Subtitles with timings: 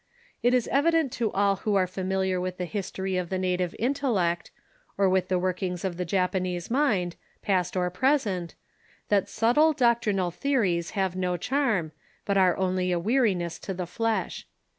[0.41, 4.49] It is evident to all who are familiar with the history of the native intellect,
[4.97, 8.55] or with the workings of the Japanese mind, past or present,
[9.09, 11.91] that subtle doctrinal theories have no charm,
[12.25, 14.47] but are only a weari ness to the flesh.